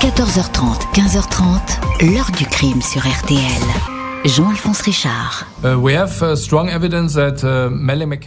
14h30, 0.00 0.94
15h30, 0.94 2.12
l'heure 2.14 2.30
du 2.30 2.46
crime 2.46 2.80
sur 2.80 3.00
RTL. 3.00 3.40
Jean-Alphonse 4.24 4.80
Richard. 4.82 5.44
Uh, 5.64 5.76
we 5.76 5.92
have 5.96 6.22
uh, 6.22 6.36
strong 6.36 6.68
evidence 6.68 7.14
that, 7.14 7.42
uh, 7.42 7.68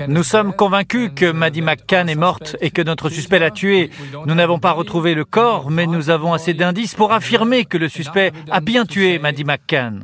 Nous 0.10 0.24
sommes 0.24 0.52
convaincus 0.52 1.12
que 1.16 1.32
Maddie 1.32 1.62
McCann 1.62 2.10
est 2.10 2.16
morte 2.16 2.58
et 2.60 2.72
que 2.72 2.82
notre 2.82 3.08
suspect 3.08 3.40
l'a 3.40 3.52
tuée. 3.52 3.90
Nous 4.26 4.36
n'avons 4.36 4.60
pas 4.60 4.74
retrouvé 4.74 5.14
le 5.14 5.24
corps, 5.24 5.72
mais 5.72 5.88
nous 5.88 6.10
avons 6.10 6.34
assez 6.34 6.54
d'indices 6.54 6.94
pour 6.94 7.14
affirmer 7.14 7.64
que 7.64 7.78
le 7.78 7.88
suspect 7.88 8.34
a 8.52 8.60
bien 8.60 8.86
tué 8.86 9.18
Maddie 9.18 9.46
McCann. 9.46 10.04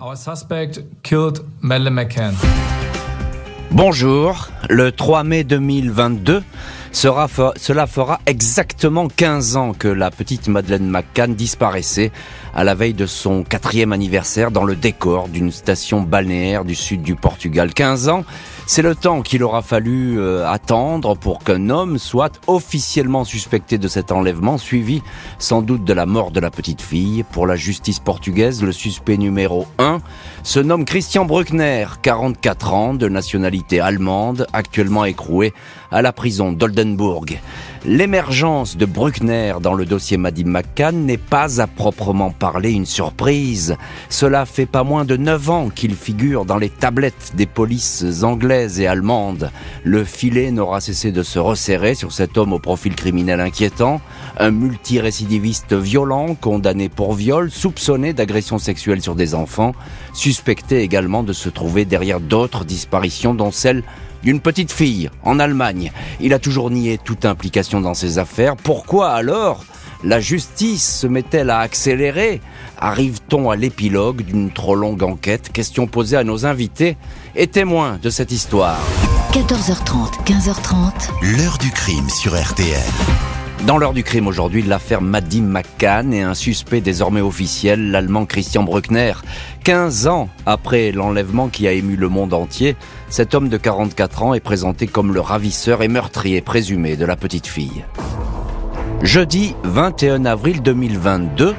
Bonjour, 3.71 4.47
le 4.69 4.91
3 4.93 5.23
mai 5.25 5.43
2022, 5.43 6.43
cela 6.97 7.85
fera 7.85 8.19
exactement 8.25 9.07
15 9.07 9.55
ans 9.55 9.73
que 9.73 9.87
la 9.87 10.09
petite 10.09 10.47
Madeleine 10.47 10.89
McCann 10.89 11.35
disparaissait 11.35 12.11
à 12.55 12.63
la 12.63 12.73
veille 12.73 12.95
de 12.95 13.05
son 13.05 13.43
quatrième 13.43 13.93
anniversaire 13.93 14.49
dans 14.49 14.63
le 14.63 14.75
décor 14.75 15.27
d'une 15.27 15.51
station 15.51 16.01
balnéaire 16.01 16.65
du 16.65 16.73
sud 16.73 17.03
du 17.03 17.13
Portugal. 17.13 17.71
15 17.71 18.09
ans, 18.09 18.25
c'est 18.69 18.81
le 18.81 18.95
temps 18.95 19.21
qu'il 19.21 19.43
aura 19.43 19.61
fallu 19.61 20.19
euh, 20.19 20.45
attendre 20.45 21.15
pour 21.15 21.39
qu'un 21.41 21.69
homme 21.69 21.97
soit 21.97 22.41
officiellement 22.47 23.23
suspecté 23.23 23.77
de 23.77 23.87
cet 23.87 24.11
enlèvement, 24.11 24.57
suivi 24.57 25.01
sans 25.39 25.61
doute 25.61 25.85
de 25.85 25.93
la 25.93 26.05
mort 26.05 26.31
de 26.31 26.41
la 26.41 26.51
petite 26.51 26.81
fille. 26.81 27.23
Pour 27.31 27.47
la 27.47 27.55
justice 27.55 27.99
portugaise, 27.99 28.61
le 28.61 28.73
suspect 28.73 29.15
numéro 29.15 29.67
1 29.79 29.99
se 30.43 30.59
nomme 30.59 30.83
Christian 30.83 31.23
Bruckner, 31.23 31.87
44 32.01 32.73
ans, 32.73 32.93
de 32.93 33.07
nationalité 33.07 33.79
allemande, 33.79 34.47
actuellement 34.51 35.05
écroué 35.05 35.53
à 35.89 36.01
la 36.01 36.11
prison 36.11 36.51
d'Oldenburg. 36.51 37.39
L'émergence 37.85 38.75
de 38.75 38.85
Bruckner 38.85 39.53
dans 39.61 39.75
le 39.75 39.85
dossier 39.85 40.17
Maddie 40.17 40.43
McCann 40.43 41.05
n'est 41.05 41.17
pas 41.17 41.61
à 41.61 41.67
proprement 41.67 42.31
parler 42.31 42.71
une 42.71 42.85
surprise. 42.85 43.77
Cela 44.09 44.45
fait 44.45 44.65
pas 44.65 44.83
moins 44.83 45.05
de 45.05 45.15
9 45.15 45.49
ans 45.49 45.69
qu'il 45.69 45.95
figure 45.95 46.43
dans 46.43 46.57
les 46.57 46.69
tablettes 46.69 47.31
des 47.35 47.45
polices 47.45 48.03
anglaises 48.23 48.56
et 48.65 48.87
allemandes. 48.87 49.51
Le 49.83 50.03
filet 50.03 50.51
n'aura 50.51 50.81
cessé 50.81 51.11
de 51.11 51.23
se 51.23 51.39
resserrer 51.39 51.95
sur 51.95 52.11
cet 52.11 52.37
homme 52.37 52.53
au 52.53 52.59
profil 52.59 52.95
criminel 52.95 53.39
inquiétant, 53.39 54.01
un 54.37 54.51
multirécidiviste 54.51 55.73
violent, 55.73 56.35
condamné 56.35 56.89
pour 56.89 57.13
viol, 57.13 57.51
soupçonné 57.51 58.13
d'agression 58.13 58.57
sexuelle 58.57 59.01
sur 59.01 59.15
des 59.15 59.35
enfants, 59.35 59.73
suspecté 60.13 60.81
également 60.81 61.23
de 61.23 61.33
se 61.33 61.49
trouver 61.49 61.85
derrière 61.85 62.19
d'autres 62.19 62.65
disparitions 62.65 63.33
dont 63.33 63.51
celle 63.51 63.83
d'une 64.23 64.41
petite 64.41 64.71
fille 64.71 65.09
en 65.23 65.39
Allemagne. 65.39 65.91
Il 66.19 66.33
a 66.33 66.39
toujours 66.39 66.69
nié 66.71 66.99
toute 67.03 67.25
implication 67.25 67.81
dans 67.81 67.93
ces 67.93 68.17
affaires. 68.17 68.55
Pourquoi 68.55 69.11
alors 69.11 69.63
la 70.03 70.19
justice 70.19 70.99
se 70.99 71.07
met-elle 71.07 71.49
à 71.49 71.59
accélérer? 71.59 72.41
Arrive-t-on 72.79 73.49
à 73.49 73.55
l'épilogue 73.55 74.23
d'une 74.23 74.51
trop 74.51 74.75
longue 74.75 75.03
enquête? 75.03 75.51
Question 75.51 75.87
posée 75.87 76.17
à 76.17 76.23
nos 76.23 76.45
invités 76.45 76.97
et 77.35 77.47
témoins 77.47 77.99
de 78.01 78.09
cette 78.09 78.31
histoire. 78.31 78.79
14h30, 79.33 80.23
15h30, 80.25 81.37
L'heure 81.37 81.57
du 81.57 81.71
crime 81.71 82.09
sur 82.09 82.39
RTL. 82.39 82.81
Dans 83.65 83.77
l'heure 83.77 83.93
du 83.93 84.03
crime 84.03 84.27
aujourd'hui, 84.27 84.61
l'affaire 84.61 85.01
Maddie 85.01 85.41
McCann 85.41 86.13
et 86.13 86.21
un 86.21 86.35
suspect 86.35 86.79
désormais 86.79 87.21
officiel, 87.21 87.91
l'allemand 87.91 88.25
Christian 88.25 88.63
Bruckner. 88.63 89.13
15 89.63 90.07
ans 90.07 90.29
après 90.45 90.91
l'enlèvement 90.91 91.49
qui 91.49 91.67
a 91.67 91.71
ému 91.71 91.95
le 91.95 92.07
monde 92.07 92.33
entier, 92.33 92.75
cet 93.09 93.33
homme 93.33 93.49
de 93.49 93.57
44 93.57 94.23
ans 94.23 94.33
est 94.35 94.39
présenté 94.39 94.85
comme 94.85 95.13
le 95.13 95.21
ravisseur 95.21 95.81
et 95.81 95.87
meurtrier 95.87 96.41
présumé 96.41 96.95
de 96.95 97.05
la 97.05 97.15
petite 97.15 97.47
fille. 97.47 97.83
Jeudi 99.03 99.55
21 99.63 100.25
avril 100.25 100.63
2022, 100.63 101.53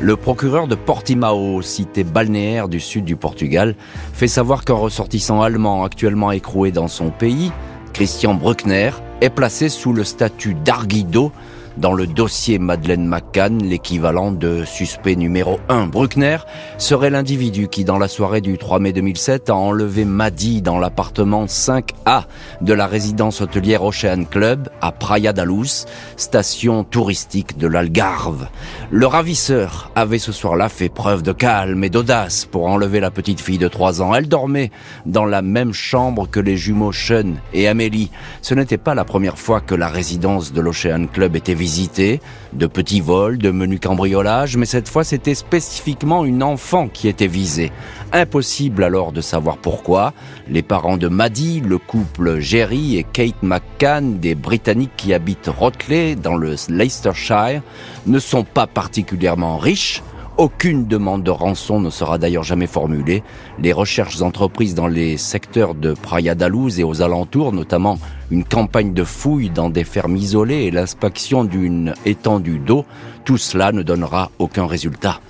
le 0.00 0.16
procureur 0.16 0.68
de 0.68 0.76
Portimao, 0.76 1.60
cité 1.60 2.04
balnéaire 2.04 2.68
du 2.68 2.78
sud 2.78 3.04
du 3.04 3.16
Portugal, 3.16 3.74
fait 4.12 4.28
savoir 4.28 4.64
qu'un 4.64 4.74
ressortissant 4.74 5.42
allemand 5.42 5.82
actuellement 5.82 6.30
écroué 6.30 6.70
dans 6.70 6.86
son 6.86 7.10
pays, 7.10 7.50
Christian 7.92 8.34
Bruckner, 8.34 8.90
est 9.20 9.30
placé 9.30 9.68
sous 9.68 9.92
le 9.92 10.04
statut 10.04 10.54
d'arguido 10.54 11.32
dans 11.76 11.92
le 11.92 12.06
dossier 12.06 12.58
Madeleine 12.58 13.06
McCann, 13.06 13.62
l'équivalent 13.62 14.30
de 14.30 14.64
suspect 14.64 15.16
numéro 15.16 15.58
1. 15.68 15.86
Bruckner 15.88 16.38
serait 16.78 17.10
l'individu 17.10 17.68
qui, 17.68 17.84
dans 17.84 17.98
la 17.98 18.08
soirée 18.08 18.40
du 18.40 18.58
3 18.58 18.78
mai 18.78 18.92
2007, 18.92 19.50
a 19.50 19.54
enlevé 19.54 20.04
Maddy 20.04 20.62
dans 20.62 20.78
l'appartement 20.78 21.46
5A 21.46 22.24
de 22.60 22.72
la 22.72 22.86
résidence 22.86 23.40
hôtelière 23.40 23.82
Ocean 23.82 24.24
Club 24.30 24.68
à 24.80 24.92
Praia 24.92 25.32
da 25.32 25.44
Luz, 25.44 25.86
station 26.16 26.84
touristique 26.84 27.58
de 27.58 27.66
l'Algarve. 27.66 28.46
Le 28.90 29.06
ravisseur 29.06 29.90
avait 29.96 30.18
ce 30.18 30.32
soir-là 30.32 30.68
fait 30.68 30.88
preuve 30.88 31.22
de 31.22 31.32
calme 31.32 31.82
et 31.82 31.90
d'audace 31.90 32.44
pour 32.44 32.66
enlever 32.66 33.00
la 33.00 33.10
petite 33.10 33.40
fille 33.40 33.58
de 33.58 33.68
3 33.68 34.02
ans. 34.02 34.14
Elle 34.14 34.28
dormait 34.28 34.70
dans 35.06 35.24
la 35.24 35.42
même 35.42 35.72
chambre 35.72 36.28
que 36.30 36.40
les 36.40 36.56
jumeaux 36.56 36.92
Sean 36.92 37.34
et 37.52 37.66
Amélie. 37.66 38.10
Ce 38.42 38.54
n'était 38.54 38.78
pas 38.78 38.94
la 38.94 39.04
première 39.04 39.38
fois 39.38 39.60
que 39.60 39.74
la 39.74 39.88
résidence 39.88 40.52
de 40.52 40.60
l'Ocean 40.60 41.06
Club 41.12 41.36
était 41.36 41.54
visitée, 41.64 42.20
de 42.52 42.66
petits 42.66 43.00
vols, 43.00 43.38
de 43.38 43.50
menus 43.50 43.80
cambriolages, 43.80 44.58
mais 44.58 44.66
cette 44.66 44.86
fois 44.86 45.02
c'était 45.02 45.34
spécifiquement 45.34 46.26
une 46.26 46.42
enfant 46.42 46.88
qui 46.88 47.08
était 47.08 47.26
visée. 47.26 47.72
Impossible 48.12 48.84
alors 48.84 49.12
de 49.12 49.22
savoir 49.22 49.56
pourquoi. 49.56 50.12
Les 50.46 50.62
parents 50.62 50.98
de 50.98 51.08
Maddie, 51.08 51.60
le 51.60 51.78
couple 51.78 52.38
Jerry 52.38 52.98
et 52.98 53.02
Kate 53.02 53.42
McCann, 53.42 54.18
des 54.18 54.34
Britanniques 54.34 54.92
qui 54.98 55.14
habitent 55.14 55.48
Rotley 55.48 56.16
dans 56.16 56.36
le 56.36 56.54
Leicestershire, 56.68 57.62
ne 58.06 58.18
sont 58.18 58.44
pas 58.44 58.66
particulièrement 58.66 59.56
riches. 59.56 60.02
Aucune 60.36 60.88
demande 60.88 61.22
de 61.22 61.30
rançon 61.30 61.78
ne 61.78 61.90
sera 61.90 62.18
d'ailleurs 62.18 62.42
jamais 62.42 62.66
formulée. 62.66 63.22
Les 63.60 63.72
recherches 63.72 64.20
entreprises 64.20 64.74
dans 64.74 64.88
les 64.88 65.16
secteurs 65.16 65.76
de 65.76 65.94
Praia 65.94 66.34
da 66.34 66.48
et 66.76 66.82
aux 66.82 67.02
alentours, 67.02 67.52
notamment 67.52 68.00
une 68.32 68.42
campagne 68.42 68.92
de 68.92 69.04
fouilles 69.04 69.50
dans 69.50 69.70
des 69.70 69.84
fermes 69.84 70.16
isolées 70.16 70.64
et 70.64 70.72
l'inspection 70.72 71.44
d'une 71.44 71.94
étendue 72.04 72.58
d'eau, 72.58 72.84
tout 73.24 73.38
cela 73.38 73.70
ne 73.70 73.82
donnera 73.82 74.32
aucun 74.40 74.66
résultat. 74.66 75.20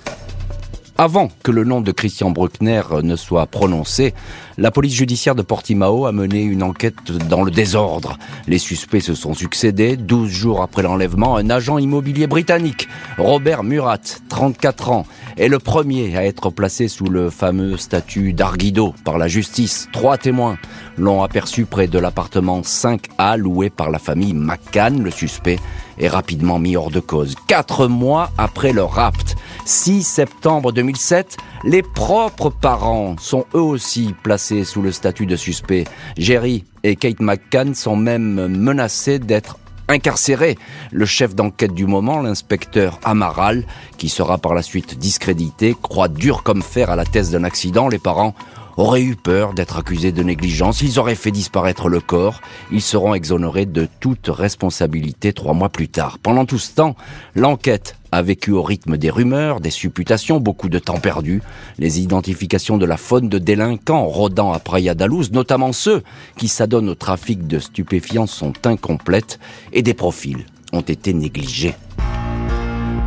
Avant 0.97 1.29
que 1.43 1.51
le 1.51 1.65
nom 1.65 1.81
de 1.81 1.91
Christian 1.91 2.31
Bruckner 2.31 2.81
ne 3.03 3.17
soit 3.17 3.47
prononcé, 3.47 4.13
la 4.57 4.71
police 4.71 4.93
judiciaire 4.93 5.35
de 5.35 5.41
Portimao 5.41 6.05
a 6.05 6.13
mené 6.13 6.41
une 6.41 6.63
enquête 6.63 7.11
dans 7.29 7.43
le 7.43 7.51
désordre. 7.51 8.17
Les 8.47 8.59
suspects 8.59 9.01
se 9.01 9.13
sont 9.13 9.33
succédés. 9.33 9.97
12 9.97 10.29
jours 10.29 10.61
après 10.61 10.83
l'enlèvement, 10.83 11.35
un 11.35 11.49
agent 11.49 11.79
immobilier 11.79 12.27
britannique, 12.27 12.87
Robert 13.17 13.63
Murat, 13.63 13.97
34 14.29 14.91
ans, 14.91 15.05
est 15.35 15.49
le 15.49 15.59
premier 15.59 16.15
à 16.15 16.23
être 16.23 16.49
placé 16.49 16.87
sous 16.87 17.09
le 17.09 17.29
fameux 17.29 17.75
statut 17.75 18.31
d'arguido 18.31 18.95
par 19.03 19.17
la 19.17 19.27
justice. 19.27 19.89
Trois 19.91 20.17
témoins 20.17 20.57
l'ont 20.97 21.23
aperçu 21.23 21.65
près 21.65 21.87
de 21.87 21.99
l'appartement 21.99 22.61
5A 22.61 23.35
loué 23.37 23.69
par 23.69 23.89
la 23.89 23.99
famille 23.99 24.33
McCann. 24.33 25.03
Le 25.03 25.11
suspect 25.11 25.59
est 25.99 26.07
rapidement 26.07 26.57
mis 26.57 26.77
hors 26.77 26.91
de 26.91 27.01
cause. 27.01 27.35
Quatre 27.47 27.87
mois 27.87 28.31
après 28.37 28.71
le 28.71 28.83
rapt, 28.83 29.35
6 29.65 30.03
septembre 30.03 30.71
2007, 30.71 31.37
les 31.63 31.81
propres 31.81 32.51
parents 32.51 33.15
sont 33.19 33.45
eux 33.55 33.61
aussi 33.61 34.13
placés 34.21 34.63
sous 34.63 34.83
le 34.83 34.91
statut 34.91 35.25
de 35.25 35.35
suspect. 35.35 35.85
Jerry 36.17 36.65
et 36.83 36.95
Kate 36.95 37.19
McCann 37.19 37.73
sont 37.73 37.95
même 37.95 38.47
menacés 38.47 39.17
d'être 39.17 39.57
incarcérés. 39.87 40.57
Le 40.91 41.05
chef 41.05 41.33
d'enquête 41.33 41.73
du 41.73 41.87
moment, 41.87 42.21
l'inspecteur 42.21 42.99
Amaral, 43.03 43.65
qui 43.97 44.07
sera 44.07 44.37
par 44.37 44.53
la 44.53 44.61
suite 44.61 44.99
discrédité, 44.99 45.75
croit 45.81 46.09
dur 46.09 46.43
comme 46.43 46.61
fer 46.61 46.91
à 46.91 46.95
la 46.95 47.05
thèse 47.05 47.31
d'un 47.31 47.43
accident. 47.43 47.87
Les 47.87 47.99
parents 47.99 48.35
auraient 48.77 49.03
eu 49.03 49.15
peur 49.15 49.53
d'être 49.53 49.77
accusés 49.77 50.11
de 50.11 50.23
négligence. 50.23 50.81
Ils 50.81 50.99
auraient 50.99 51.15
fait 51.15 51.31
disparaître 51.31 51.89
le 51.89 51.99
corps. 51.99 52.41
Ils 52.71 52.81
seront 52.81 53.13
exonérés 53.13 53.65
de 53.65 53.87
toute 53.99 54.27
responsabilité 54.27 55.33
trois 55.33 55.53
mois 55.53 55.69
plus 55.69 55.87
tard. 55.87 56.19
Pendant 56.19 56.45
tout 56.45 56.59
ce 56.59 56.73
temps, 56.73 56.95
l'enquête 57.35 57.95
a 58.11 58.21
vécu 58.21 58.51
au 58.51 58.63
rythme 58.63 58.97
des 58.97 59.09
rumeurs, 59.09 59.59
des 59.59 59.69
supputations, 59.69 60.39
beaucoup 60.39 60.69
de 60.69 60.79
temps 60.79 60.99
perdu. 60.99 61.41
Les 61.79 61.99
identifications 61.99 62.77
de 62.77 62.85
la 62.85 62.97
faune 62.97 63.29
de 63.29 63.39
délinquants 63.39 64.05
rôdant 64.05 64.53
à 64.53 64.59
Praia 64.59 64.95
da 64.95 65.07
notamment 65.31 65.73
ceux 65.73 66.03
qui 66.37 66.47
s'adonnent 66.47 66.89
au 66.89 66.95
trafic 66.95 67.47
de 67.47 67.59
stupéfiants, 67.59 68.27
sont 68.27 68.53
incomplètes 68.65 69.39
et 69.73 69.81
des 69.81 69.93
profils 69.93 70.45
ont 70.73 70.81
été 70.81 71.13
négligés. 71.13 71.75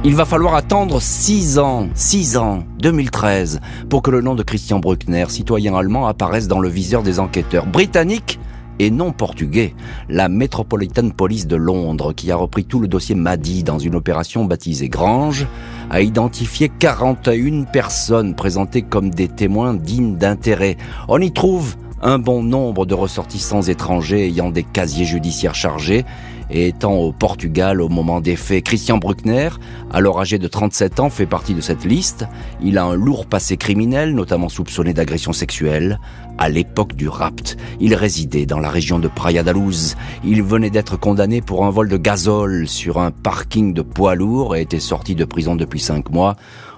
Il 0.05 0.15
va 0.15 0.25
falloir 0.25 0.55
attendre 0.55 1.01
6 1.01 1.59
ans, 1.59 1.89
6 1.93 2.37
ans, 2.37 2.63
2013, 2.79 3.61
pour 3.91 4.01
que 4.01 4.13
le 4.13 4.21
nom 4.21 4.37
de 4.37 4.45
Christian 4.45 4.79
Bruckner, 4.79 5.25
citoyen 5.29 5.75
allemand, 5.75 6.07
apparaisse 6.07 6.47
dans 6.47 6.61
le 6.61 6.69
viseur 6.69 7.03
des 7.03 7.19
enquêteurs 7.19 7.67
britanniques 7.67 8.39
et 8.79 8.93
non 8.93 9.11
portugais. 9.11 9.75
La 10.09 10.29
Metropolitan 10.29 11.11
Police 11.11 11.49
de 11.49 11.57
Londres, 11.57 12.13
qui 12.13 12.31
a 12.31 12.37
repris 12.37 12.65
tout 12.65 12.79
le 12.79 12.87
dossier 12.87 13.17
Maddy 13.17 13.65
dans 13.65 13.81
une 13.81 13.97
opération 13.97 14.45
baptisée 14.45 14.89
Grange, 14.89 15.49
a 15.91 16.01
identifié 16.01 16.69
41 16.69 17.65
personnes 17.65 18.37
présentées 18.37 18.83
comme 18.83 19.11
des 19.11 19.27
témoins 19.27 19.75
dignes 19.75 20.17
d'intérêt. 20.17 20.77
On 21.09 21.21
y 21.21 21.33
trouve 21.33 21.75
un 22.03 22.21
bon 22.21 22.45
nombre 22.45 22.87
de 22.87 22.95
ressortissants 22.95 23.63
étrangers 23.63 24.27
ayant 24.27 24.51
des 24.51 24.63
casiers 24.63 25.07
judiciaires 25.07 25.57
chargés 25.57 26.05
et 26.51 26.69
étant 26.69 26.95
au 26.95 27.13
Portugal 27.13 27.81
au 27.81 27.89
moment 27.89 28.21
des 28.21 28.37
faits. 28.37 28.65
Christian 28.65 28.99
Bruckner, 28.99 29.51
alors 29.91 30.21
âgé 30.21 30.39
de 30.39 30.49
37 30.49 31.01
ans, 31.01 31.11
fait 31.11 31.27
partie 31.27 31.55
de 31.55 31.61
cette 31.61 31.85
liste. 31.85 32.27
Il 32.63 32.79
a 32.79 32.85
un 32.85 32.95
lourd 32.95 33.27
passé 33.27 33.57
criminel, 33.57 34.15
notamment 34.15 34.49
soupçonné 34.49 34.95
d'agression 34.95 35.33
sexuelle. 35.33 36.01
À 36.39 36.49
l'époque 36.49 36.95
du 36.95 37.09
rapt, 37.09 37.57
il 37.81 37.95
résidait 37.95 38.47
dans 38.47 38.61
la 38.61 38.71
région 38.71 38.99
de 38.99 39.09
Praia 39.09 39.43
da 39.43 39.53
Luz. 39.53 39.97
Il 40.25 40.43
venait 40.43 40.71
d'être 40.71 40.97
condamné 40.97 41.41
pour 41.41 41.65
un 41.67 41.71
vol 41.71 41.89
de 41.89 41.97
gazole 41.97 42.69
sur 42.69 42.99
un 42.99 43.11
parking 43.11 43.75
de 43.75 43.83
poids 43.83 44.15
lourd 44.15 44.55
et 44.55 44.63
était 44.63 44.79
sorti 44.79 45.15
de 45.15 45.25
prison 45.25 45.57
depuis 45.57 45.81
cinq 45.81 46.11
mois. 46.11 46.37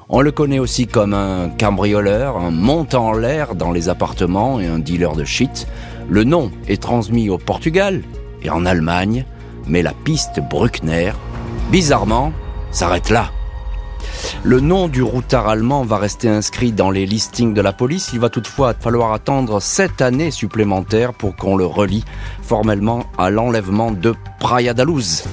On 0.08 0.22
le 0.22 0.32
connaît 0.32 0.58
aussi 0.58 0.88
comme 0.88 1.14
un 1.14 1.50
cambrioleur, 1.50 2.36
un 2.36 2.50
montant 2.50 3.08
en 3.08 3.12
l'air 3.12 3.54
dans 3.54 3.70
les 3.70 3.88
appartements 3.88 4.58
et 4.58 4.66
un 4.66 4.80
dealer 4.80 5.14
de 5.14 5.24
shit. 5.24 5.68
Le 6.08 6.24
nom 6.24 6.50
est 6.66 6.82
transmis 6.82 7.30
au 7.30 7.38
Portugal 7.38 8.02
et 8.42 8.50
en 8.50 8.66
Allemagne, 8.66 9.24
mais 9.66 9.82
la 9.82 9.92
piste 9.92 10.40
Bruckner, 10.40 11.12
bizarrement, 11.70 12.32
s'arrête 12.70 13.10
là. 13.10 13.30
Le 14.42 14.60
nom 14.60 14.88
du 14.88 15.02
routard 15.02 15.48
allemand 15.48 15.84
va 15.84 15.98
rester 15.98 16.28
inscrit 16.28 16.72
dans 16.72 16.90
les 16.90 17.06
listings 17.06 17.54
de 17.54 17.60
la 17.60 17.72
police. 17.72 18.10
Il 18.12 18.20
va 18.20 18.28
toutefois 18.28 18.74
falloir 18.78 19.12
attendre 19.12 19.60
sept 19.60 20.00
années 20.00 20.30
supplémentaires 20.30 21.12
pour 21.12 21.36
qu'on 21.36 21.56
le 21.56 21.66
relie 21.66 22.04
formellement 22.42 23.04
à 23.18 23.30
l'enlèvement 23.30 23.90
de 23.90 24.14
Praia 24.38 24.74
da 24.74 24.84
Luz. 24.84 25.24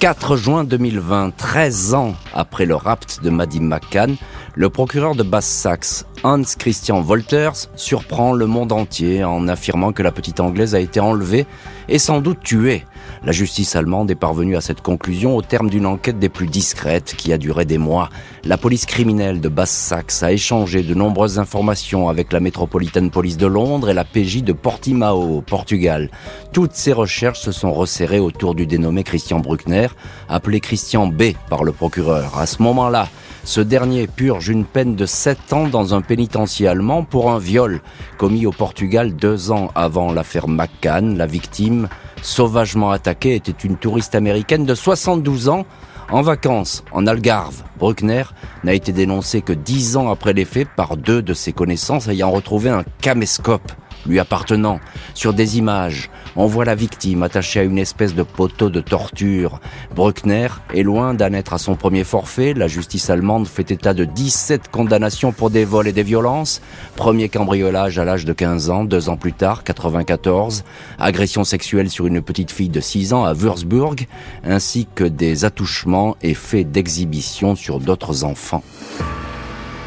4 0.00 0.36
juin 0.36 0.62
2020, 0.62 1.36
13 1.36 1.94
ans 1.94 2.14
après 2.32 2.66
le 2.66 2.76
rapt 2.76 3.20
de 3.24 3.30
Maddie 3.30 3.60
McCann, 3.60 4.16
le 4.54 4.70
procureur 4.70 5.16
de 5.16 5.24
Basse-Saxe, 5.24 6.06
Hans 6.22 6.42
Christian 6.56 7.00
Wolters, 7.00 7.68
surprend 7.74 8.32
le 8.32 8.46
monde 8.46 8.70
entier 8.70 9.24
en 9.24 9.48
affirmant 9.48 9.92
que 9.92 10.04
la 10.04 10.12
petite 10.12 10.38
Anglaise 10.38 10.76
a 10.76 10.80
été 10.80 11.00
enlevée 11.00 11.46
et 11.88 11.98
sans 11.98 12.20
doute 12.20 12.40
tuée. 12.44 12.84
La 13.24 13.32
justice 13.32 13.74
allemande 13.76 14.10
est 14.10 14.14
parvenue 14.14 14.56
à 14.56 14.60
cette 14.60 14.80
conclusion 14.80 15.36
au 15.36 15.42
terme 15.42 15.70
d'une 15.70 15.86
enquête 15.86 16.18
des 16.18 16.28
plus 16.28 16.46
discrètes 16.46 17.14
qui 17.16 17.32
a 17.32 17.38
duré 17.38 17.64
des 17.64 17.78
mois. 17.78 18.10
La 18.44 18.56
police 18.56 18.86
criminelle 18.86 19.40
de 19.40 19.48
Basse-Saxe 19.48 20.22
a 20.22 20.32
échangé 20.32 20.82
de 20.82 20.94
nombreuses 20.94 21.38
informations 21.38 22.08
avec 22.08 22.32
la 22.32 22.40
Metropolitan 22.40 23.08
Police 23.08 23.36
de 23.36 23.46
Londres 23.46 23.90
et 23.90 23.94
la 23.94 24.04
PJ 24.04 24.42
de 24.42 24.52
Portimao, 24.52 25.38
au 25.38 25.40
Portugal. 25.40 26.10
Toutes 26.52 26.74
ces 26.74 26.92
recherches 26.92 27.40
se 27.40 27.52
sont 27.52 27.72
resserrées 27.72 28.20
autour 28.20 28.54
du 28.54 28.66
dénommé 28.66 29.02
Christian 29.02 29.40
Bruckner, 29.40 29.88
appelé 30.28 30.60
Christian 30.60 31.06
B 31.06 31.32
par 31.50 31.64
le 31.64 31.72
procureur. 31.72 32.38
À 32.38 32.46
ce 32.46 32.62
moment-là, 32.62 33.08
ce 33.44 33.60
dernier 33.60 34.06
purge 34.06 34.48
une 34.48 34.64
peine 34.64 34.94
de 34.94 35.06
7 35.06 35.52
ans 35.54 35.68
dans 35.68 35.94
un 35.94 36.02
pénitencier 36.02 36.68
allemand 36.68 37.02
pour 37.02 37.30
un 37.30 37.38
viol 37.38 37.80
commis 38.18 38.44
au 38.44 38.52
Portugal 38.52 39.16
deux 39.16 39.50
ans 39.50 39.70
avant 39.74 40.12
l'affaire 40.12 40.48
McCann. 40.48 41.16
La 41.16 41.26
victime, 41.26 41.88
sauvagement 42.22 42.90
attaquée, 42.90 43.34
était 43.34 43.52
une 43.52 43.76
touriste 43.76 44.14
américaine 44.14 44.64
de 44.64 44.74
72 44.74 45.48
ans 45.48 45.66
en 46.10 46.22
vacances 46.22 46.84
en 46.92 47.06
Algarve. 47.06 47.62
Bruckner 47.78 48.24
n'a 48.64 48.74
été 48.74 48.92
dénoncé 48.92 49.42
que 49.42 49.52
dix 49.52 49.96
ans 49.96 50.10
après 50.10 50.32
les 50.32 50.44
faits 50.44 50.68
par 50.76 50.96
deux 50.96 51.22
de 51.22 51.34
ses 51.34 51.52
connaissances 51.52 52.08
ayant 52.08 52.30
retrouvé 52.30 52.70
un 52.70 52.84
caméscope 53.00 53.72
lui 54.06 54.18
appartenant. 54.18 54.80
Sur 55.14 55.34
des 55.34 55.58
images, 55.58 56.10
on 56.38 56.46
voit 56.46 56.64
la 56.64 56.76
victime 56.76 57.24
attachée 57.24 57.58
à 57.58 57.64
une 57.64 57.78
espèce 57.78 58.14
de 58.14 58.22
poteau 58.22 58.70
de 58.70 58.80
torture. 58.80 59.60
Bruckner 59.94 60.46
est 60.72 60.84
loin 60.84 61.12
d'en 61.12 61.32
être 61.32 61.52
à 61.52 61.58
son 61.58 61.74
premier 61.74 62.04
forfait. 62.04 62.54
La 62.54 62.68
justice 62.68 63.10
allemande 63.10 63.48
fait 63.48 63.72
état 63.72 63.92
de 63.92 64.04
17 64.04 64.68
condamnations 64.68 65.32
pour 65.32 65.50
des 65.50 65.64
vols 65.64 65.88
et 65.88 65.92
des 65.92 66.04
violences. 66.04 66.62
Premier 66.94 67.28
cambriolage 67.28 67.98
à 67.98 68.04
l'âge 68.04 68.24
de 68.24 68.32
15 68.32 68.70
ans, 68.70 68.84
deux 68.84 69.08
ans 69.08 69.16
plus 69.16 69.32
tard, 69.32 69.64
94. 69.64 70.62
Agression 71.00 71.42
sexuelle 71.42 71.90
sur 71.90 72.06
une 72.06 72.22
petite 72.22 72.52
fille 72.52 72.68
de 72.68 72.80
6 72.80 73.14
ans 73.14 73.24
à 73.24 73.34
Würzburg, 73.34 73.96
ainsi 74.44 74.86
que 74.94 75.04
des 75.04 75.44
attouchements 75.44 76.16
et 76.22 76.34
faits 76.34 76.70
d'exhibition 76.70 77.56
sur 77.56 77.80
d'autres 77.80 78.22
enfants. 78.22 78.62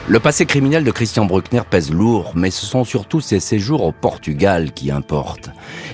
Le 0.07 0.19
passé 0.19 0.45
criminel 0.45 0.83
de 0.83 0.91
Christian 0.91 1.25
Bruckner 1.25 1.61
pèse 1.69 1.91
lourd, 1.91 2.33
mais 2.35 2.49
ce 2.49 2.65
sont 2.65 2.83
surtout 2.83 3.21
ses 3.21 3.39
séjours 3.39 3.83
au 3.83 3.91
Portugal 3.91 4.71
qui 4.71 4.91
importent. 4.91 5.51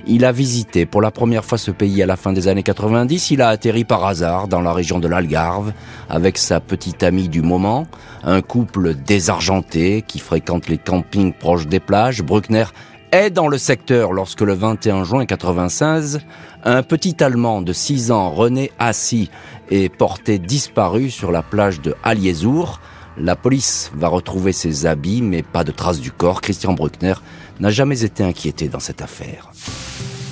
Il 0.07 0.23
a 0.23 0.31
visité 0.31 0.85
pour 0.85 1.01
la 1.01 1.11
première 1.11 1.43
fois 1.43 1.57
ce 1.57 1.71
pays 1.71 2.01
à 2.01 2.05
la 2.05 2.15
fin 2.15 2.31
des 2.31 2.47
années 2.47 2.63
90. 2.63 3.31
Il 3.31 3.41
a 3.41 3.49
atterri 3.49 3.83
par 3.83 4.05
hasard 4.05 4.47
dans 4.47 4.61
la 4.61 4.71
région 4.71 4.99
de 4.99 5.09
l'Algarve 5.09 5.73
avec 6.09 6.37
sa 6.37 6.61
petite 6.61 7.03
amie 7.03 7.27
du 7.27 7.41
moment, 7.41 7.85
un 8.23 8.41
couple 8.41 8.95
désargenté 8.95 10.03
qui 10.07 10.19
fréquente 10.19 10.69
les 10.69 10.77
campings 10.77 11.33
proches 11.33 11.67
des 11.67 11.81
plages. 11.81 12.23
Bruckner 12.23 12.65
est 13.11 13.29
dans 13.29 13.49
le 13.49 13.57
secteur 13.57 14.13
lorsque 14.13 14.41
le 14.41 14.53
21 14.53 15.03
juin 15.03 15.25
96, 15.25 16.21
un 16.63 16.81
petit 16.81 17.21
Allemand 17.21 17.61
de 17.61 17.73
6 17.73 18.11
ans, 18.11 18.31
René 18.31 18.71
Assis, 18.79 19.29
est 19.69 19.93
porté 19.93 20.39
disparu 20.39 21.11
sur 21.11 21.31
la 21.31 21.43
plage 21.43 21.81
de 21.81 21.93
Aliezour. 22.03 22.79
La 23.19 23.35
police 23.35 23.91
va 23.95 24.09
retrouver 24.09 24.51
ses 24.51 24.85
habits, 24.85 25.23
mais 25.23 25.41
pas 25.41 25.63
de 25.63 25.71
traces 25.71 25.99
du 25.99 26.11
corps. 26.11 26.39
Christian 26.39 26.73
Bruckner 26.73 27.15
n'a 27.59 27.71
jamais 27.71 28.03
été 28.03 28.23
inquiété 28.23 28.69
dans 28.69 28.79
cette 28.79 29.01
affaire. 29.01 29.51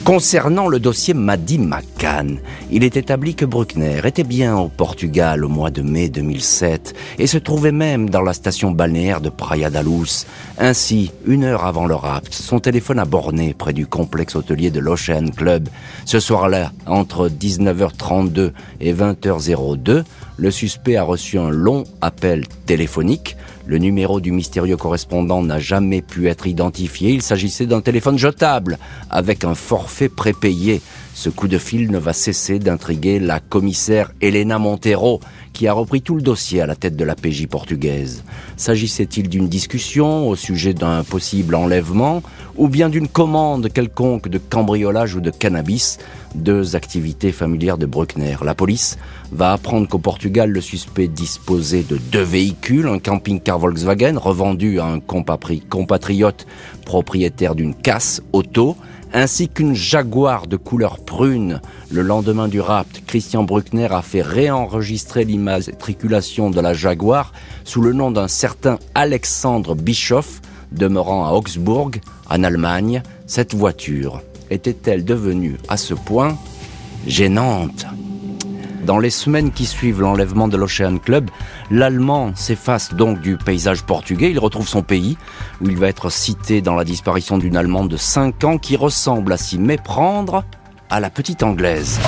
Concernant 0.05 0.67
le 0.67 0.79
dossier 0.79 1.15
Maddy 1.15 1.57
McCann, 1.57 2.37
il 2.69 2.83
est 2.83 2.95
établi 2.95 3.33
que 3.33 3.43
Bruckner 3.43 4.01
était 4.03 4.23
bien 4.23 4.55
au 4.55 4.67
Portugal 4.67 5.43
au 5.43 5.49
mois 5.49 5.71
de 5.71 5.81
mai 5.81 6.09
2007 6.09 6.93
et 7.17 7.25
se 7.25 7.39
trouvait 7.39 7.71
même 7.71 8.11
dans 8.11 8.21
la 8.21 8.33
station 8.33 8.69
balnéaire 8.69 9.19
de 9.19 9.29
Praia 9.29 9.71
da 9.71 9.81
Luz. 9.81 10.27
Ainsi, 10.59 11.11
une 11.25 11.43
heure 11.43 11.65
avant 11.65 11.87
le 11.87 11.95
rapt, 11.95 12.31
son 12.35 12.59
téléphone 12.59 12.99
a 12.99 13.05
borné 13.05 13.55
près 13.55 13.73
du 13.73 13.87
complexe 13.87 14.35
hôtelier 14.35 14.69
de 14.69 14.79
l'Ocean 14.79 15.25
Club. 15.35 15.69
Ce 16.05 16.19
soir-là, 16.19 16.71
entre 16.85 17.27
19h32 17.27 18.51
et 18.81 18.93
20h02, 18.93 20.03
le 20.37 20.51
suspect 20.51 20.97
a 20.97 21.03
reçu 21.03 21.39
un 21.39 21.49
long 21.49 21.83
appel 22.01 22.45
téléphonique 22.67 23.37
le 23.67 23.77
numéro 23.77 24.21
du 24.21 24.31
mystérieux 24.31 24.77
correspondant 24.77 25.41
n'a 25.41 25.59
jamais 25.59 26.01
pu 26.01 26.27
être 26.27 26.47
identifié. 26.47 27.11
Il 27.11 27.21
s'agissait 27.21 27.65
d'un 27.65 27.81
téléphone 27.81 28.17
jetable 28.17 28.77
avec 29.09 29.43
un 29.43 29.55
forfait 29.55 30.09
prépayé. 30.09 30.81
Ce 31.13 31.29
coup 31.29 31.47
de 31.47 31.57
fil 31.57 31.89
ne 31.91 31.97
va 31.97 32.13
cesser 32.13 32.59
d'intriguer 32.59 33.19
la 33.19 33.39
commissaire 33.39 34.11
Elena 34.21 34.59
Montero, 34.59 35.19
qui 35.55 35.69
a 35.69 35.73
repris 35.73 36.01
tout 36.01 36.15
le 36.15 36.21
dossier 36.21 36.59
à 36.59 36.65
la 36.65 36.75
tête 36.75 36.97
de 36.97 37.05
la 37.05 37.15
PJ 37.15 37.47
portugaise. 37.47 38.25
S'agissait-il 38.57 39.29
d'une 39.29 39.47
discussion 39.47 40.27
au 40.27 40.35
sujet 40.35 40.73
d'un 40.73 41.03
possible 41.05 41.55
enlèvement 41.55 42.21
ou 42.57 42.67
bien 42.67 42.89
d'une 42.89 43.07
commande 43.07 43.71
quelconque 43.71 44.27
de 44.27 44.37
cambriolage 44.37 45.15
ou 45.15 45.21
de 45.21 45.29
cannabis, 45.29 45.97
deux 46.35 46.75
activités 46.75 47.31
familières 47.31 47.77
de 47.77 47.85
Bruckner. 47.85 48.35
La 48.43 48.53
police 48.53 48.97
va 49.31 49.53
apprendre 49.53 49.87
qu'au 49.87 49.97
Portugal, 49.97 50.51
le 50.51 50.59
suspect 50.59 51.07
disposait 51.07 51.83
de 51.83 51.97
deux 51.97 52.21
véhicules, 52.21 52.87
un 52.87 52.99
camping-car 52.99 53.57
Volkswagen 53.57 54.17
revendu 54.17 54.81
à 54.81 54.85
un 54.85 54.99
compatriote 54.99 56.45
propriétaire 56.85 57.55
d'une 57.55 57.75
casse 57.75 58.21
auto, 58.33 58.75
ainsi 59.15 59.47
qu'une 59.47 59.73
Jaguar 59.73 60.45
de 60.45 60.57
couleur 60.57 60.99
prune. 60.99 61.61
Le 61.89 62.01
lendemain 62.01 62.49
du 62.49 62.59
rapt, 62.59 63.01
Christian 63.07 63.43
Bruckner 63.43 63.87
a 63.89 64.01
fait 64.01 64.21
réenregistrer 64.21 65.23
l'immatriculation 65.23 66.49
de 66.49 66.59
la 66.59 66.73
Jaguar 66.73 67.31
sous 67.63 67.81
le 67.81 67.93
nom 67.93 68.11
d'un 68.11 68.27
certain 68.27 68.77
Alexandre 68.93 69.73
Bischoff, 69.73 70.41
demeurant 70.73 71.25
à 71.25 71.31
Augsbourg, 71.31 71.91
en 72.29 72.43
Allemagne. 72.43 73.01
Cette 73.25 73.55
voiture 73.55 74.21
était-elle 74.49 75.05
devenue 75.05 75.57
à 75.69 75.77
ce 75.77 75.93
point 75.93 76.37
gênante? 77.07 77.85
Dans 78.85 78.99
les 78.99 79.09
semaines 79.09 79.51
qui 79.51 79.65
suivent 79.65 80.01
l'enlèvement 80.01 80.47
de 80.47 80.57
l'Ocean 80.57 80.97
Club, 80.97 81.29
l'Allemand 81.71 82.31
s'efface 82.35 82.93
donc 82.93 83.19
du 83.19 83.37
paysage 83.37 83.83
portugais. 83.83 84.31
Il 84.31 84.39
retrouve 84.39 84.67
son 84.67 84.83
pays, 84.83 85.17
où 85.61 85.69
il 85.69 85.77
va 85.77 85.87
être 85.87 86.09
cité 86.09 86.61
dans 86.61 86.75
la 86.75 86.83
disparition 86.83 87.37
d'une 87.37 87.57
Allemande 87.57 87.89
de 87.89 87.97
5 87.97 88.43
ans 88.43 88.57
qui 88.57 88.75
ressemble 88.75 89.33
à 89.33 89.37
s'y 89.37 89.59
méprendre 89.59 90.45
à 90.89 90.99
la 90.99 91.09
petite 91.09 91.43
Anglaise. 91.43 91.99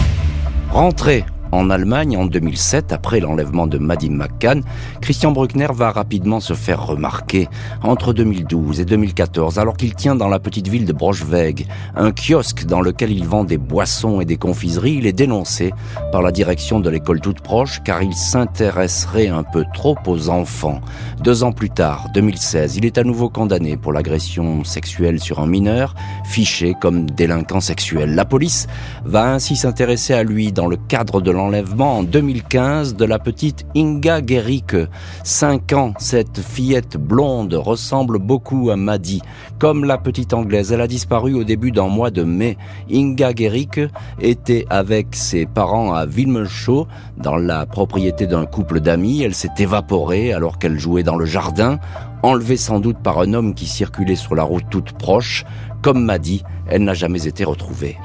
Rentrée 0.71 1.25
en 1.51 1.69
Allemagne, 1.69 2.17
en 2.17 2.25
2007, 2.25 2.91
après 2.91 3.19
l'enlèvement 3.19 3.67
de 3.67 3.77
Maddie 3.77 4.09
McCann, 4.09 4.63
Christian 5.01 5.31
Bruckner 5.31 5.67
va 5.73 5.91
rapidement 5.91 6.39
se 6.39 6.53
faire 6.53 6.85
remarquer. 6.85 7.47
Entre 7.83 8.13
2012 8.13 8.79
et 8.79 8.85
2014, 8.85 9.59
alors 9.59 9.77
qu'il 9.77 9.95
tient 9.95 10.15
dans 10.15 10.27
la 10.27 10.39
petite 10.39 10.67
ville 10.67 10.85
de 10.85 10.93
Brochweg 10.93 11.67
un 11.95 12.11
kiosque 12.11 12.65
dans 12.65 12.81
lequel 12.81 13.11
il 13.11 13.25
vend 13.25 13.43
des 13.43 13.57
boissons 13.57 14.21
et 14.21 14.25
des 14.25 14.37
confiseries, 14.37 14.95
il 14.95 15.07
est 15.07 15.13
dénoncé 15.13 15.73
par 16.11 16.21
la 16.21 16.31
direction 16.31 16.79
de 16.79 16.89
l'école 16.89 17.21
toute 17.21 17.41
proche 17.41 17.81
car 17.83 18.01
il 18.01 18.13
s'intéresserait 18.13 19.27
un 19.27 19.43
peu 19.43 19.65
trop 19.73 19.97
aux 20.05 20.29
enfants. 20.29 20.81
Deux 21.23 21.43
ans 21.43 21.51
plus 21.51 21.69
tard, 21.69 22.07
2016, 22.13 22.77
il 22.77 22.85
est 22.85 22.97
à 22.97 23.03
nouveau 23.03 23.29
condamné 23.29 23.77
pour 23.77 23.93
l'agression 23.93 24.63
sexuelle 24.63 25.19
sur 25.19 25.39
un 25.39 25.47
mineur, 25.47 25.95
fiché 26.25 26.75
comme 26.79 27.09
délinquant 27.09 27.61
sexuel. 27.61 28.15
La 28.15 28.25
police 28.25 28.67
va 29.05 29.31
ainsi 29.33 29.55
s'intéresser 29.55 30.13
à 30.13 30.23
lui 30.23 30.51
dans 30.51 30.67
le 30.67 30.77
cadre 30.77 31.21
de 31.21 31.31
l'enlèvement 31.37 31.99
en 31.99 32.03
2015 32.03 32.95
de 32.95 33.05
la 33.05 33.19
petite 33.19 33.65
Inga 33.75 34.25
Gericke. 34.25 34.89
Cinq 35.23 35.71
ans, 35.71 35.93
cette 35.99 36.41
fillette 36.41 36.97
blonde 36.97 37.53
ressemble 37.53 38.17
beaucoup 38.17 38.71
à 38.71 38.75
Maddy. 38.75 39.21
Comme 39.59 39.85
la 39.85 39.97
petite 39.97 40.33
anglaise, 40.33 40.71
elle 40.71 40.81
a 40.81 40.87
disparu 40.87 41.35
au 41.35 41.43
début 41.43 41.71
d'un 41.71 41.87
mois 41.87 42.09
de 42.09 42.23
mai. 42.23 42.57
Inga 42.91 43.33
Gericke 43.35 43.81
était 44.19 44.65
avec 44.69 45.15
ses 45.15 45.45
parents 45.45 45.93
à 45.93 46.05
Wilmenshaw, 46.05 46.87
dans 47.17 47.37
la 47.37 47.65
propriété 47.65 48.25
d'un 48.25 48.45
couple 48.45 48.79
d'amis. 48.79 49.21
Elle 49.21 49.35
s'est 49.35 49.49
évaporée 49.59 50.33
alors 50.33 50.57
qu'elle 50.57 50.79
jouait 50.79 51.03
dans 51.03 51.17
le 51.17 51.25
jardin, 51.25 51.79
enlevée 52.23 52.57
sans 52.57 52.79
doute 52.79 52.97
par 52.97 53.19
un 53.19 53.33
homme 53.33 53.53
qui 53.53 53.67
circulait 53.67 54.15
sur 54.15 54.35
la 54.35 54.43
route 54.43 54.65
toute 54.69 54.93
proche. 54.93 55.45
Comme 55.83 56.03
Maddy, 56.03 56.43
elle 56.67 56.83
n'a 56.83 56.95
jamais 56.95 57.27
été 57.27 57.43
retrouvée. 57.43 57.95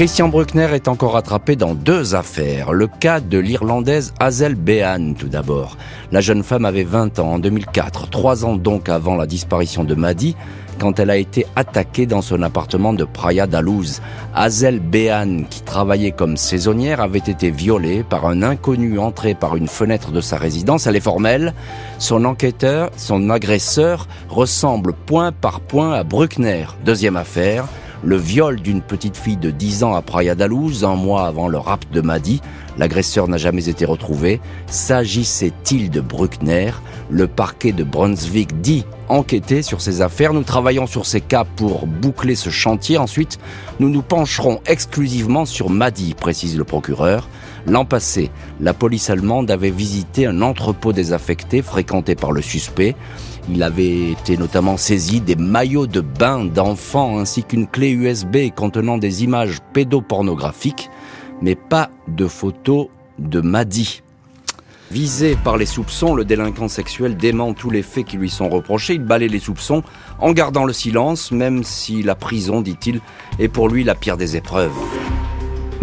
Christian 0.00 0.28
Bruckner 0.28 0.68
est 0.72 0.88
encore 0.88 1.18
attrapé 1.18 1.56
dans 1.56 1.74
deux 1.74 2.14
affaires. 2.14 2.72
Le 2.72 2.86
cas 2.86 3.20
de 3.20 3.36
l'Irlandaise 3.36 4.14
Hazel 4.18 4.54
Behan, 4.54 5.12
tout 5.12 5.28
d'abord. 5.28 5.76
La 6.10 6.22
jeune 6.22 6.42
femme 6.42 6.64
avait 6.64 6.84
20 6.84 7.18
ans 7.18 7.32
en 7.32 7.38
2004, 7.38 8.08
trois 8.08 8.46
ans 8.46 8.56
donc 8.56 8.88
avant 8.88 9.14
la 9.14 9.26
disparition 9.26 9.84
de 9.84 9.94
Maddy, 9.94 10.36
quand 10.78 10.98
elle 10.98 11.10
a 11.10 11.18
été 11.18 11.44
attaquée 11.54 12.06
dans 12.06 12.22
son 12.22 12.40
appartement 12.40 12.94
de 12.94 13.04
Praia 13.04 13.46
da 13.46 13.60
Luz. 13.60 14.00
Hazel 14.34 14.80
Behan, 14.80 15.42
qui 15.50 15.60
travaillait 15.60 16.12
comme 16.12 16.38
saisonnière, 16.38 17.02
avait 17.02 17.18
été 17.18 17.50
violée 17.50 18.02
par 18.02 18.24
un 18.24 18.42
inconnu 18.42 18.98
entré 18.98 19.34
par 19.34 19.54
une 19.56 19.68
fenêtre 19.68 20.12
de 20.12 20.22
sa 20.22 20.38
résidence. 20.38 20.86
Elle 20.86 20.96
est 20.96 21.00
formelle. 21.00 21.52
Son 21.98 22.24
enquêteur, 22.24 22.88
son 22.96 23.28
agresseur, 23.28 24.08
ressemble 24.30 24.94
point 24.94 25.30
par 25.30 25.60
point 25.60 25.92
à 25.92 26.04
Bruckner. 26.04 26.64
Deuxième 26.86 27.18
affaire, 27.18 27.66
le 28.02 28.16
viol 28.16 28.60
d'une 28.60 28.82
petite 28.82 29.16
fille 29.16 29.36
de 29.36 29.50
10 29.50 29.84
ans 29.84 29.94
à 29.94 30.02
Praia 30.02 30.34
da 30.34 30.46
un 30.46 30.94
mois 30.94 31.26
avant 31.26 31.48
le 31.48 31.58
rap 31.58 31.84
de 31.92 32.00
Maddy. 32.00 32.40
L'agresseur 32.78 33.28
n'a 33.28 33.36
jamais 33.36 33.68
été 33.68 33.84
retrouvé. 33.84 34.40
S'agissait-il 34.66 35.90
de 35.90 36.00
Bruckner? 36.00 36.72
Le 37.10 37.26
parquet 37.26 37.72
de 37.72 37.84
Brunswick 37.84 38.60
dit 38.60 38.84
enquêter 39.08 39.62
sur 39.62 39.80
ces 39.80 40.00
affaires. 40.00 40.32
Nous 40.32 40.44
travaillons 40.44 40.86
sur 40.86 41.04
ces 41.04 41.20
cas 41.20 41.44
pour 41.44 41.86
boucler 41.86 42.34
ce 42.34 42.50
chantier. 42.50 42.96
Ensuite, 42.96 43.38
nous 43.80 43.88
nous 43.88 44.02
pencherons 44.02 44.60
exclusivement 44.66 45.44
sur 45.44 45.68
Maddy, 45.68 46.14
précise 46.14 46.56
le 46.56 46.64
procureur. 46.64 47.28
L'an 47.66 47.84
passé, 47.84 48.30
la 48.60 48.72
police 48.72 49.10
allemande 49.10 49.50
avait 49.50 49.70
visité 49.70 50.26
un 50.26 50.40
entrepôt 50.40 50.92
désaffecté 50.92 51.60
fréquenté 51.62 52.14
par 52.14 52.32
le 52.32 52.40
suspect. 52.40 52.94
Il 53.48 53.62
avait 53.62 54.10
été 54.10 54.36
notamment 54.36 54.76
saisi 54.76 55.20
des 55.20 55.36
maillots 55.36 55.86
de 55.86 56.00
bain 56.00 56.44
d'enfants 56.44 57.18
ainsi 57.18 57.42
qu'une 57.42 57.66
clé 57.66 57.90
USB 57.90 58.54
contenant 58.54 58.98
des 58.98 59.24
images 59.24 59.58
pédopornographiques, 59.72 60.90
mais 61.40 61.54
pas 61.54 61.90
de 62.08 62.26
photos 62.26 62.88
de 63.18 63.40
Maddy. 63.40 64.02
Visé 64.90 65.36
par 65.36 65.56
les 65.56 65.66
soupçons, 65.66 66.14
le 66.14 66.24
délinquant 66.24 66.66
sexuel 66.66 67.16
dément 67.16 67.54
tous 67.54 67.70
les 67.70 67.82
faits 67.82 68.06
qui 68.06 68.16
lui 68.16 68.28
sont 68.28 68.48
reprochés. 68.48 68.94
Il 68.94 69.04
balaye 69.04 69.28
les 69.28 69.38
soupçons 69.38 69.84
en 70.18 70.32
gardant 70.32 70.64
le 70.64 70.72
silence, 70.72 71.30
même 71.30 71.62
si 71.62 72.02
la 72.02 72.16
prison, 72.16 72.60
dit-il, 72.60 73.00
est 73.38 73.48
pour 73.48 73.68
lui 73.68 73.84
la 73.84 73.94
pire 73.94 74.16
des 74.16 74.36
épreuves. 74.36 74.72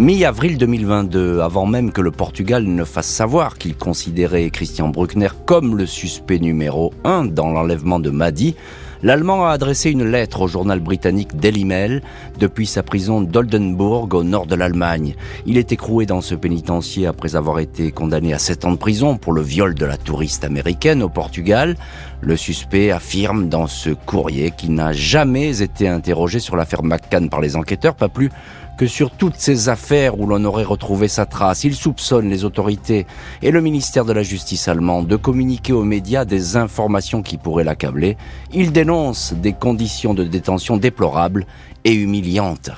Mi-avril 0.00 0.58
2022, 0.58 1.40
avant 1.40 1.66
même 1.66 1.90
que 1.90 2.00
le 2.00 2.12
Portugal 2.12 2.62
ne 2.62 2.84
fasse 2.84 3.08
savoir 3.08 3.58
qu'il 3.58 3.74
considérait 3.74 4.48
Christian 4.50 4.90
Bruckner 4.90 5.30
comme 5.44 5.76
le 5.76 5.86
suspect 5.86 6.38
numéro 6.38 6.92
un 7.02 7.24
dans 7.24 7.50
l'enlèvement 7.50 7.98
de 7.98 8.10
Maddy, 8.10 8.54
l'Allemand 9.02 9.46
a 9.46 9.50
adressé 9.50 9.90
une 9.90 10.04
lettre 10.04 10.42
au 10.42 10.46
journal 10.46 10.78
britannique 10.78 11.36
Daily 11.36 11.64
Mail 11.64 12.02
depuis 12.38 12.66
sa 12.66 12.84
prison 12.84 13.22
d'Oldenburg 13.22 14.14
au 14.14 14.22
nord 14.22 14.46
de 14.46 14.54
l'Allemagne. 14.54 15.16
Il 15.46 15.58
est 15.58 15.72
écroué 15.72 16.06
dans 16.06 16.20
ce 16.20 16.36
pénitencier 16.36 17.06
après 17.06 17.34
avoir 17.34 17.58
été 17.58 17.90
condamné 17.90 18.32
à 18.32 18.38
7 18.38 18.66
ans 18.66 18.72
de 18.72 18.76
prison 18.76 19.16
pour 19.16 19.32
le 19.32 19.42
viol 19.42 19.74
de 19.74 19.84
la 19.84 19.96
touriste 19.96 20.44
américaine 20.44 21.02
au 21.02 21.08
Portugal. 21.08 21.76
Le 22.20 22.36
suspect 22.36 22.90
affirme 22.90 23.48
dans 23.48 23.66
ce 23.66 23.90
courrier 23.90 24.50
qu'il 24.50 24.74
n'a 24.74 24.92
jamais 24.92 25.62
été 25.62 25.88
interrogé 25.88 26.40
sur 26.40 26.56
l'affaire 26.56 26.82
McCann 26.82 27.28
par 27.30 27.40
les 27.40 27.54
enquêteurs, 27.54 27.94
pas 27.94 28.08
plus 28.08 28.30
que 28.76 28.86
sur 28.86 29.10
toutes 29.10 29.36
ces 29.36 29.68
affaires 29.68 30.18
où 30.20 30.26
l'on 30.26 30.44
aurait 30.44 30.64
retrouvé 30.64 31.08
sa 31.08 31.26
trace, 31.26 31.64
il 31.64 31.74
soupçonne 31.74 32.30
les 32.30 32.44
autorités 32.44 33.06
et 33.42 33.50
le 33.50 33.60
ministère 33.60 34.04
de 34.04 34.12
la 34.12 34.22
Justice 34.22 34.68
allemand 34.68 35.02
de 35.02 35.16
communiquer 35.16 35.72
aux 35.72 35.84
médias 35.84 36.24
des 36.24 36.56
informations 36.56 37.22
qui 37.22 37.38
pourraient 37.38 37.64
l'accabler. 37.64 38.16
Il 38.52 38.72
dénonce 38.72 39.32
des 39.32 39.52
conditions 39.52 40.14
de 40.14 40.24
détention 40.24 40.76
déplorables 40.76 41.44
et 41.84 41.92
humiliantes. 41.92 42.70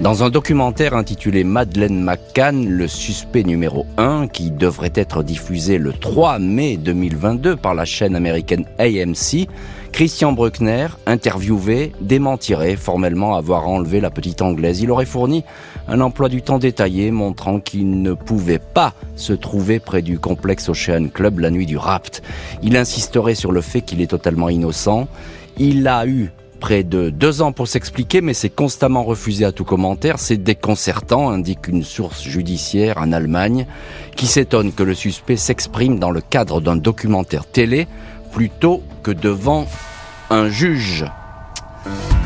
Dans 0.00 0.22
un 0.22 0.30
documentaire 0.30 0.94
intitulé 0.94 1.42
Madeleine 1.42 2.00
McCann, 2.00 2.68
le 2.68 2.86
suspect 2.86 3.44
numéro 3.44 3.86
1, 3.96 4.28
qui 4.28 4.50
devrait 4.50 4.92
être 4.94 5.22
diffusé 5.22 5.78
le 5.78 5.92
3 5.92 6.38
mai 6.38 6.76
2022 6.76 7.56
par 7.56 7.74
la 7.74 7.86
chaîne 7.86 8.14
américaine 8.14 8.66
AMC, 8.78 9.48
Christian 9.92 10.32
Bruckner, 10.32 10.88
interviewé, 11.06 11.92
démentirait 12.02 12.76
formellement 12.76 13.34
avoir 13.34 13.66
enlevé 13.66 14.00
la 14.00 14.10
petite 14.10 14.42
anglaise. 14.42 14.82
Il 14.82 14.90
aurait 14.90 15.06
fourni 15.06 15.42
un 15.88 16.02
emploi 16.02 16.28
du 16.28 16.42
temps 16.42 16.58
détaillé 16.58 17.10
montrant 17.10 17.60
qu'il 17.60 18.02
ne 18.02 18.12
pouvait 18.12 18.58
pas 18.58 18.92
se 19.16 19.32
trouver 19.32 19.80
près 19.80 20.02
du 20.02 20.18
complexe 20.18 20.68
Ocean 20.68 21.08
Club 21.08 21.38
la 21.38 21.50
nuit 21.50 21.64
du 21.64 21.78
rapt. 21.78 22.22
Il 22.62 22.76
insisterait 22.76 23.34
sur 23.34 23.50
le 23.50 23.62
fait 23.62 23.80
qu'il 23.80 24.02
est 24.02 24.08
totalement 24.10 24.50
innocent. 24.50 25.08
Il 25.58 25.88
a 25.88 26.06
eu 26.06 26.30
près 26.56 26.82
de 26.82 27.10
deux 27.10 27.42
ans 27.42 27.52
pour 27.52 27.68
s'expliquer, 27.68 28.20
mais 28.20 28.34
c'est 28.34 28.50
constamment 28.50 29.04
refusé 29.04 29.44
à 29.44 29.52
tout 29.52 29.64
commentaire. 29.64 30.18
C'est 30.18 30.36
déconcertant, 30.36 31.30
indique 31.30 31.68
une 31.68 31.84
source 31.84 32.22
judiciaire 32.22 32.98
en 32.98 33.12
Allemagne, 33.12 33.66
qui 34.16 34.26
s'étonne 34.26 34.72
que 34.72 34.82
le 34.82 34.94
suspect 34.94 35.36
s'exprime 35.36 35.98
dans 35.98 36.10
le 36.10 36.20
cadre 36.20 36.60
d'un 36.60 36.76
documentaire 36.76 37.46
télé 37.46 37.86
plutôt 38.32 38.82
que 39.02 39.10
devant 39.10 39.66
un 40.30 40.48
juge. 40.48 41.06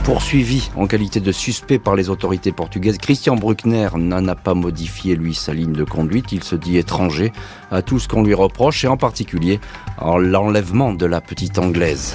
Poursuivi 0.05 0.71
en 0.77 0.87
qualité 0.87 1.21
de 1.21 1.31
suspect 1.31 1.79
par 1.79 1.95
les 1.95 2.09
autorités 2.09 2.53
portugaises, 2.53 2.99
Christian 2.99 3.37
Bruckner 3.37 3.91
n'en 3.97 4.27
a 4.27 4.35
pas 4.35 4.55
modifié, 4.55 5.15
lui, 5.15 5.35
sa 5.35 5.53
ligne 5.53 5.75
de 5.75 5.85
conduite. 5.85 6.33
Il 6.33 6.43
se 6.43 6.57
dit 6.57 6.79
étranger 6.79 7.33
à 7.71 7.83
tout 7.83 7.99
ce 7.99 8.09
qu'on 8.09 8.23
lui 8.23 8.35
reproche, 8.35 8.85
et 8.85 8.89
en 8.89 8.97
particulier 8.97 9.61
en 9.99 10.17
l'enlèvement 10.17 10.95
de 10.95 11.07
la 11.07 11.21
petite 11.21 11.59
anglaise. 11.59 12.15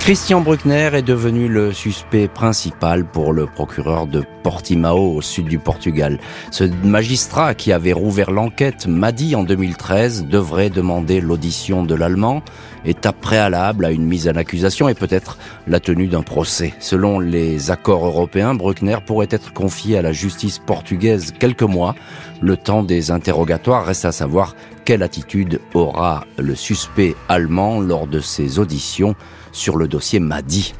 Christian 0.00 0.40
Bruckner 0.40 0.90
est 0.94 1.02
devenu 1.02 1.46
le 1.46 1.72
suspect 1.72 2.26
principal 2.26 3.04
pour 3.04 3.34
le 3.34 3.46
procureur 3.46 4.06
de 4.06 4.24
Portimao 4.42 5.14
au 5.14 5.20
sud 5.20 5.46
du 5.46 5.58
Portugal. 5.58 6.18
Ce 6.50 6.64
magistrat 6.64 7.54
qui 7.54 7.70
avait 7.70 7.92
rouvert 7.92 8.30
l'enquête 8.30 8.86
m'a 8.86 9.12
dit 9.12 9.36
en 9.36 9.44
2013 9.44 10.24
devrait 10.24 10.70
demander 10.70 11.20
l'audition 11.20 11.84
de 11.84 11.94
l'Allemand, 11.94 12.42
étape 12.86 13.20
préalable 13.20 13.84
à 13.84 13.90
une 13.90 14.06
mise 14.06 14.26
en 14.26 14.36
accusation 14.36 14.88
et 14.88 14.94
peut-être 14.94 15.38
la 15.68 15.80
tenue 15.80 16.08
d'un 16.08 16.22
procès. 16.22 16.72
Selon 16.80 17.20
les 17.20 17.70
accords 17.70 18.06
européens, 18.06 18.54
Bruckner 18.54 18.96
pourrait 19.06 19.28
être 19.30 19.52
confié 19.52 19.98
à 19.98 20.02
la 20.02 20.12
justice 20.12 20.58
portugaise 20.58 21.34
quelques 21.38 21.62
mois. 21.62 21.94
Le 22.40 22.56
temps 22.56 22.82
des 22.82 23.10
interrogatoires 23.10 23.84
reste 23.84 24.06
à 24.06 24.12
savoir 24.12 24.56
quelle 24.86 25.02
attitude 25.02 25.60
aura 25.74 26.24
le 26.38 26.54
suspect 26.54 27.14
allemand 27.28 27.80
lors 27.80 28.06
de 28.06 28.18
ses 28.18 28.58
auditions 28.58 29.14
sur 29.52 29.76
le 29.76 29.88
dossier 29.88 30.20
Maddy. 30.20 30.74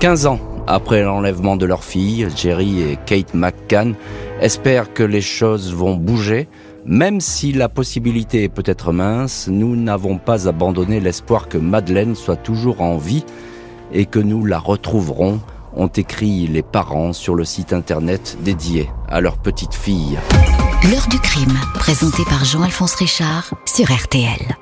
15 0.00 0.26
ans 0.26 0.40
après 0.66 1.02
l'enlèvement 1.02 1.56
de 1.56 1.66
leur 1.66 1.82
fille, 1.82 2.28
Jerry 2.36 2.82
et 2.82 2.98
Kate 3.04 3.34
McCann 3.34 3.94
espèrent 4.40 4.92
que 4.92 5.02
les 5.02 5.20
choses 5.20 5.74
vont 5.74 5.96
bouger. 5.96 6.48
Même 6.86 7.20
si 7.20 7.52
la 7.52 7.68
possibilité 7.68 8.44
est 8.44 8.48
peut-être 8.48 8.92
mince, 8.92 9.48
nous 9.50 9.76
n'avons 9.76 10.18
pas 10.18 10.48
abandonné 10.48 11.00
l'espoir 11.00 11.48
que 11.48 11.58
Madeleine 11.58 12.14
soit 12.14 12.36
toujours 12.36 12.80
en 12.80 12.96
vie 12.96 13.24
et 13.92 14.06
que 14.06 14.18
nous 14.18 14.46
la 14.46 14.58
retrouverons, 14.58 15.40
ont 15.74 15.88
écrit 15.88 16.46
les 16.46 16.62
parents 16.62 17.12
sur 17.12 17.34
le 17.34 17.44
site 17.44 17.72
internet 17.72 18.38
dédié 18.40 18.88
à 19.08 19.20
leur 19.20 19.38
petite 19.38 19.74
fille. 19.74 20.18
L'heure 20.90 21.08
du 21.08 21.18
crime, 21.18 21.58
présenté 21.74 22.22
par 22.28 22.44
Jean-Alphonse 22.44 22.94
Richard 22.94 23.50
sur 23.66 23.86
RTL. 23.92 24.56